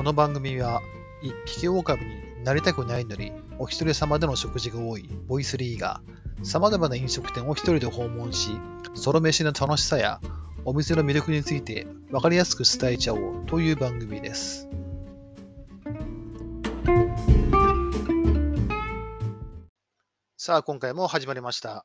[0.00, 0.80] この番組は、
[1.20, 6.00] 一匹狼になりたくないのに、お一人様での食事が多いボイスリーが、
[6.42, 8.58] 様々な飲食店を一人で訪問し、
[8.94, 10.22] ソロ飯の楽しさや、
[10.64, 14.70] お店の魅力について分かりやすく伝えちゃおうという番組です。
[20.38, 21.84] さあ、今回も始まりました。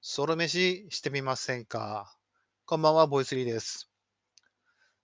[0.00, 2.16] ソロ飯してみませんか？
[2.64, 3.90] こんばんは、ボイスリーです。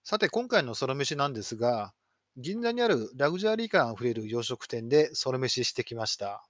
[0.02, 1.92] さて、今回のソロ飯なんですが、
[2.41, 6.46] 銀座にあるラグジュアリー感あふれる洋食店でソロ飯してきました。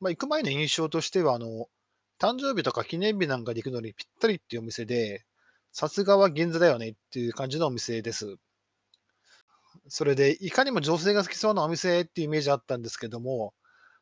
[0.00, 1.68] まあ、行く前の印象としては、あの、
[2.18, 5.24] 誕生日とか記念日なんかで行くのにぴったりっていうお店で、
[5.70, 8.38] さすがは銀座だよねっていう感じのお店です。
[9.86, 13.54] それで、いかにも女性が好きそうなお店っていうイメージあったんですけども、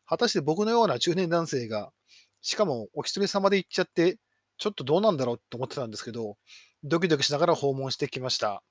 [0.06, 1.92] 果たして僕のような中年男性が、
[2.40, 4.16] しかもお一人様で行っちゃって、
[4.56, 6.38] ちょっとどうなんだろうって思ってたんですけど、
[6.84, 8.62] ドキドキしながら訪問してきました。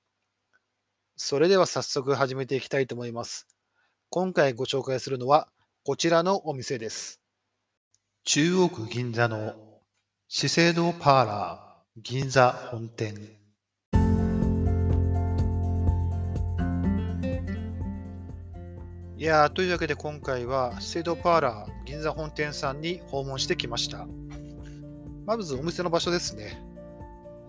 [1.16, 3.46] それでは早速始めていきたいと思います。
[4.10, 5.46] 今回ご紹介するのは
[5.84, 7.20] こちらのお店です。
[8.24, 9.54] 中央区銀座の
[10.26, 13.14] 資生堂パーラー銀座本店。
[19.16, 24.08] いやー、というわけで今回は資生堂パーラー銀座本店さんに訪問してきました。
[25.26, 26.60] まずお店の場所ですね。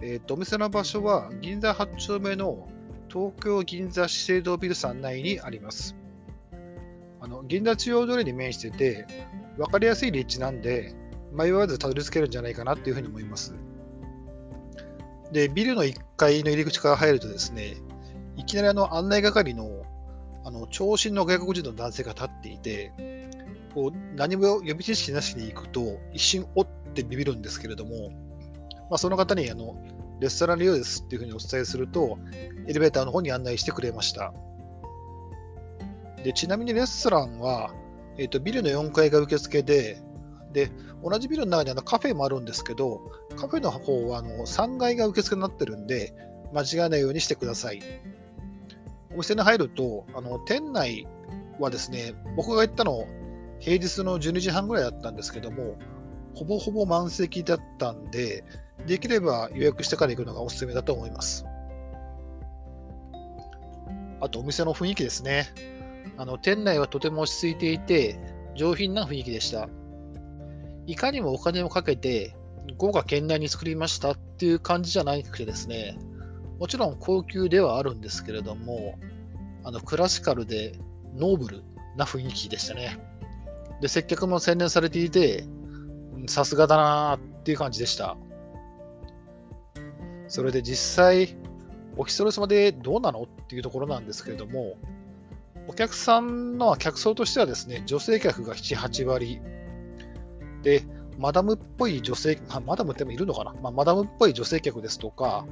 [0.04, 2.70] えっ、ー、と、お店の場所は銀座8丁目の
[3.16, 5.96] 東京銀座資生堂ビル3内にあります。
[7.22, 9.08] あの銀座中央通りに面してて、
[9.56, 10.94] 分かりやすい立地なんで、
[11.32, 13.56] 迷わずたどり着けるんじゃないかなっていうふうに思います。
[15.32, 17.78] で、ビルの1階の入り口から入るとですね、
[18.36, 19.86] いきなりあの案内係の
[20.44, 22.92] あの長身の外国人の男性が立っていて、
[23.74, 28.10] こう何も予備知識なしに行くと、一瞬おってビビるんですけれども、
[28.90, 29.78] まあ、その方にあの
[30.20, 32.18] レストラン利用ですっていうふうにお伝えすると、
[32.68, 34.34] エレベーターの方に案内してくれました。
[36.24, 37.72] でちなみにレストランは、
[38.18, 40.02] えーと、ビルの4階が受付で、
[40.54, 40.72] で
[41.04, 46.14] 同じビルの中にあのカフェもあるんですけど、カフェの方はあの3階が受付になってるんで、
[46.54, 47.82] 間違えないようにしてください。
[49.14, 51.08] お店に入ると、あの店内
[51.60, 53.06] はですね、僕が行ったの、
[53.60, 55.78] 平日の12時半ぐらいだったんですけども、
[56.34, 58.44] ほぼほぼ満席だったんで、
[58.86, 61.46] できれば予約してから行くのがおすすめだと思います。
[64.22, 65.48] あとお店の雰囲気ですね。
[66.18, 68.20] あの店内はとても落ち着いていて、
[68.56, 69.68] 上品な雰囲気でした。
[70.88, 72.36] いかにもお金をかけて
[72.78, 75.98] 豪華絢爛に作りましたっていう感じじゃなくてですね、
[76.60, 78.98] もちろん高級ではあるんですけれども、
[79.64, 80.78] あのクラシカルで
[81.16, 81.64] ノーブル
[81.98, 82.98] な雰囲気でしたね。
[83.82, 85.46] で、接客も洗練されていて、
[86.28, 88.16] さすがだなーっていう感じでした。
[90.28, 91.36] それで実際、
[91.98, 94.78] お一人様でどうなのっていうところなんですけれども、
[95.68, 99.42] お客さんの客層としてはですね、女性客が7、8割。
[100.62, 100.84] で、
[101.18, 105.46] マダムっぽい女性、まあ、マダムってもいるのかな、まあ、マダムっぽい女性客ですとか、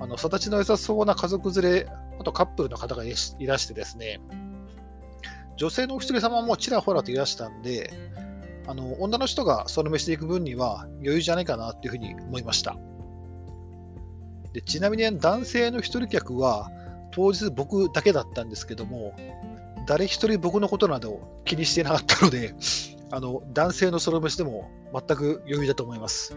[0.00, 1.88] あの育ちの良さそうな家族連れ、
[2.18, 4.20] あとカップルの方がいらしてですね、
[5.56, 7.92] 女性のお一人様もちらほらといらしたんで、
[8.66, 12.76] あの女の人がその飯で行く分には余裕じゃないかなっていうふうに思いました。
[14.52, 16.70] でちなみに男性の一人客は
[17.10, 19.14] 当日僕だけだったんですけども、
[19.86, 22.54] 誰一人僕のことなど気にしてなかったので、
[23.10, 26.36] あの男性のソロ飯でも全く余裕だと思います。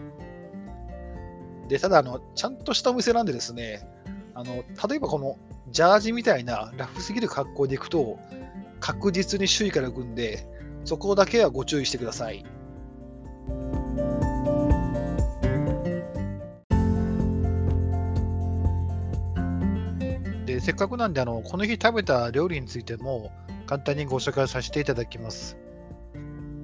[1.68, 3.88] でただあの、ちゃんとしたお店なんでですね、
[4.34, 5.38] あの例えばこの
[5.70, 8.18] ジャージみたいなラフすぎる格好で行くと、
[8.78, 10.46] 確実に周囲から組んで、
[10.84, 12.44] そこだけはご注意してください。
[20.66, 23.30] せっかくなんで、あの、この日食べた料理についても
[23.66, 25.56] 簡単にご紹介させていただきます。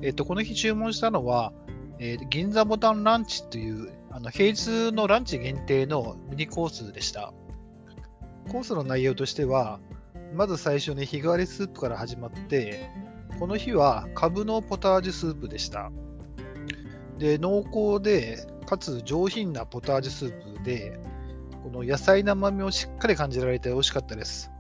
[0.02, 1.52] えっ、と、この日注文したのは、
[2.00, 7.32] えー、銀座ボタンランチというあの平日のランチ限定のミニコースでした。
[8.50, 9.78] コースの内容としては、
[10.34, 12.90] まず最初に日替わりスープから始まって、
[13.38, 15.92] この日はカブのポタージュスープでした。
[17.18, 20.98] で、濃厚で、かつ上品なポタージュスープで、
[21.62, 24.50] この野菜の甘みをしっかり感じられて美味しかったです。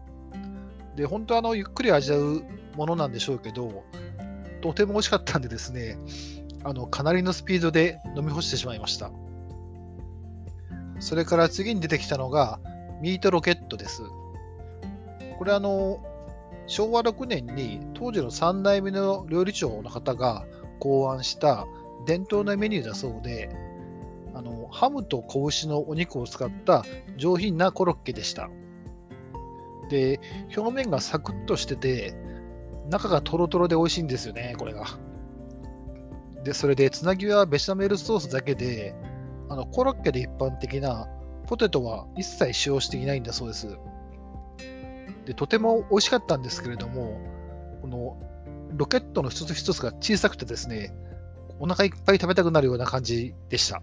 [0.96, 2.44] で、本当あの、ゆっくり味わう
[2.76, 3.84] ものなんでしょうけど、
[4.60, 5.98] とても美味しかったんでですね、
[6.64, 9.10] あの、かなりのスピードで飲み干してしまいました。
[11.00, 12.60] それから次に出てきたのが、
[13.00, 14.02] ミートロケットです。
[15.38, 16.00] これあの、
[16.68, 20.46] 昭和6年に当時の3代目の料理長の方が
[20.78, 21.66] 考案した
[22.06, 23.50] 伝統のメニューだそうで、
[24.34, 26.84] あのハムと子牛のお肉を使った
[27.16, 28.48] 上品なコロッケでした。
[29.90, 30.20] で、
[30.56, 32.14] 表面がサクッとしてて、
[32.88, 34.86] 中がトロトロで美味しいんですよね、これが。
[36.44, 38.94] で、それで、つなぎはベシャメルソースだけで、
[39.48, 41.06] あのコロッケで一般的な
[41.46, 43.78] ポテトは一切使用していないんだそうです。
[45.26, 47.20] で、とても美味しかったんですけれども、
[47.82, 48.16] この
[48.76, 50.94] ロケットの一つ一つが小さくてですね、
[51.60, 53.82] お腹いっぱい食べたくなるような感じでした。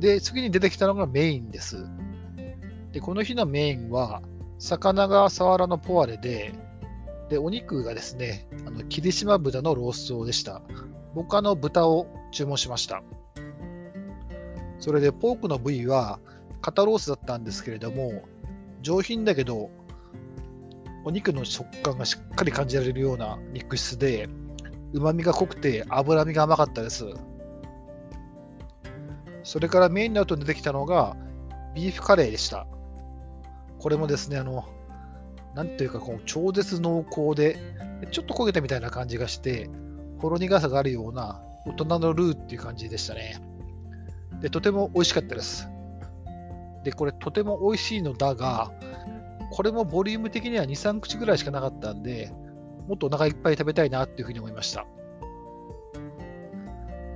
[0.00, 1.86] で、次に出てきたのがメインです。
[2.92, 4.22] で、この日のメインは、
[4.58, 6.54] 魚がサワラのポワレで、
[7.28, 10.62] で、お肉がですね、あの霧島豚のローストでした。
[11.14, 13.02] 僕はの豚を注文しました。
[14.78, 16.18] それでポークの部位は
[16.62, 18.22] 肩ロースだったんですけれども、
[18.80, 19.70] 上品だけど、
[21.04, 24.28] お肉の食感がしっかり感じられるような肉質で、
[24.92, 27.04] うまみが濃くて脂身が甘かったです。
[29.42, 31.16] それからメインの後に出てきたのが
[31.74, 32.66] ビーフカレーでした。
[33.78, 34.64] これもですね、あの、
[35.54, 37.58] なんていうかこう超絶濃厚で、
[38.10, 39.70] ちょっと焦げたみたいな感じがして、
[40.18, 43.40] ほろ苦さがあるような大人のルーっていう感じでしたね。
[44.40, 45.68] で、とても美味しかったです。
[46.84, 48.72] で、これとても美味しいのだが、
[49.50, 52.32] これもボリューム的には2、3口ぐらいしかなかったんで、
[52.86, 54.86] もっとお腹いっぱい食べたいなっていうふうに思いました。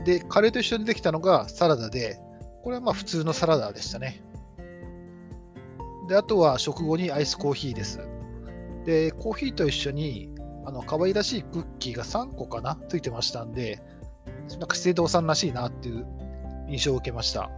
[0.04, 2.18] で、カレーと一緒にできたのがサラダで、
[2.62, 4.22] これはまあ普通のサラダでしたね。
[6.08, 8.00] で、あとは食後にアイスコーヒーです。
[8.84, 10.30] で、コーヒーと一緒に、
[10.66, 13.82] あの、可愛らしいクッキーが3個かなついてましたんで、
[14.58, 16.06] なんか資生堂さんらしいなっていう
[16.68, 17.50] 印象を受けました。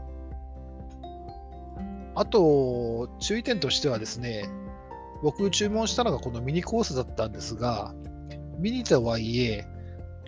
[2.14, 4.48] あと、注意点としてはですね、
[5.22, 7.94] 僕注文したのがこのミニコースだったんですが、
[8.58, 9.66] ミニとはいえ、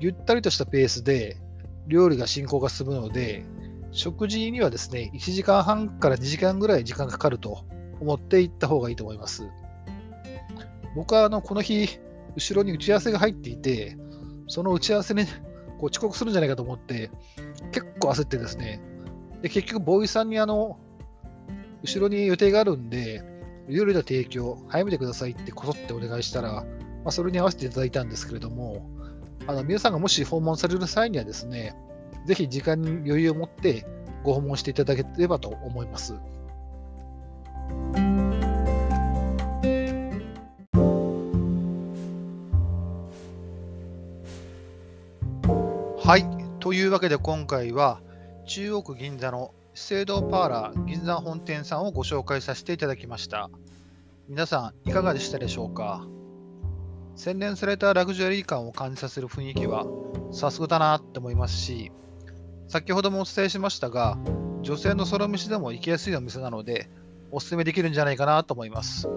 [0.01, 1.37] ゆったりとしたペースで
[1.89, 3.45] 料理が進行が進むので、
[3.91, 7.65] 食事にはですね、1時間半から2時間ぐらい時間かかると
[8.01, 9.49] 思って行った方がいいと思います。
[10.95, 11.99] 僕はあのこの日、
[12.37, 13.97] 後ろに打ち合わせが入っていて、
[14.47, 15.33] その打ち合わせにこ
[15.83, 17.11] う遅刻するんじゃないかと思って、
[17.73, 18.81] 結構焦ってですね、
[19.43, 20.79] で結局、ボーイさんにあの
[21.83, 23.23] 後ろに予定があるんで、
[23.69, 26.65] 料理の提供、早めてくださいってこそってお願いしたら、ま
[27.07, 28.98] あ、それに合わせていただいたんですけれども、
[29.47, 31.75] あの皆さんがもし訪問される際にはですね、
[32.27, 33.87] ぜひ時間に余裕を持って
[34.23, 36.15] ご訪問していただければと思います。
[46.05, 46.27] はい。
[46.61, 48.01] というわけで今回は
[48.47, 53.49] 中央区銀座の資生堂パーラー銀座本店さんをご紹介させていただきました。
[54.29, 56.07] 皆さんいかがでしたでしょうか？
[57.19, 59.87] 洗練されたラグジュアリー感を感じさせる雰囲気は
[60.31, 61.91] さすがだなって思いますし、
[62.69, 64.17] 先ほどもお伝えしましたが、
[64.63, 66.89] 女性のソロ飯でも行きやすいお店なので、
[67.33, 69.09] おすすめできるんじゃないかなと思います。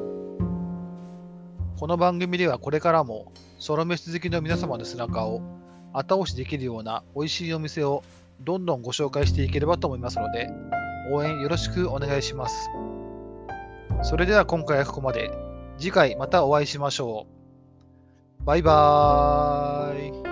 [1.79, 5.43] この番組ではこれからもソロ飯好きの皆様の背中を
[5.93, 8.03] 後押しできるような美味しいお店を
[8.39, 10.49] どんどんご紹介していければと思いますので、
[11.11, 12.71] 応援よろしくお願いします。
[14.01, 15.29] それでは今回はここまで。
[15.77, 17.40] 次回またお会いしましょう。
[18.43, 20.30] バイバーイ。